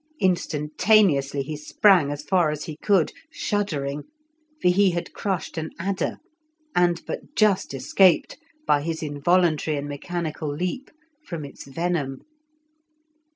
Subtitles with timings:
[0.19, 4.03] Instantaneously he sprang as far as he could, shuddering,
[4.59, 6.17] for he had crushed an adder,
[6.75, 10.89] and but just escaped, by his involuntary and mechanical leap,
[11.23, 12.23] from its venom.